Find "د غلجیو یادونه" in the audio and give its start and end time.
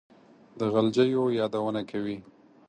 0.59-1.81